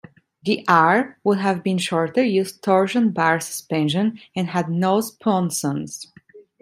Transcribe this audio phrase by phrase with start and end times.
[0.45, 6.11] The 'R' would have been shorter, used torsion bar suspension and had no sponsons.